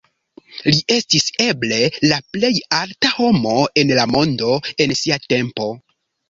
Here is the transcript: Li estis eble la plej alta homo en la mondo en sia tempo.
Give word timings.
Li 0.67 0.77
estis 0.93 1.27
eble 1.43 1.77
la 2.11 2.17
plej 2.37 2.51
alta 2.79 3.13
homo 3.19 3.53
en 3.83 3.93
la 4.01 4.07
mondo 4.15 4.57
en 4.87 4.97
sia 5.03 5.21
tempo. 5.37 5.71